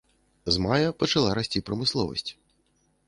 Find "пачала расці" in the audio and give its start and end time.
1.03-1.63